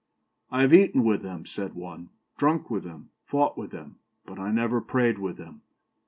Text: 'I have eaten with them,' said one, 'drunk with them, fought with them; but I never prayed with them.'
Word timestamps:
'I 0.51 0.61
have 0.61 0.73
eaten 0.73 1.03
with 1.03 1.21
them,' 1.21 1.45
said 1.45 1.75
one, 1.75 2.09
'drunk 2.35 2.71
with 2.71 2.83
them, 2.83 3.11
fought 3.23 3.55
with 3.55 3.69
them; 3.69 3.97
but 4.25 4.39
I 4.39 4.49
never 4.51 4.81
prayed 4.81 5.19
with 5.19 5.37
them.' 5.37 5.61